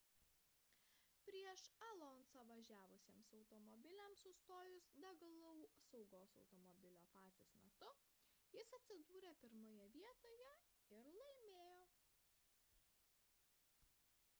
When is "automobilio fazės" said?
6.41-7.55